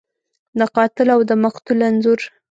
د 0.59 0.61
قاتل 0.75 1.07
او 1.15 1.21
د 1.29 1.31
مقتول 1.43 1.79
انځور 1.89 2.19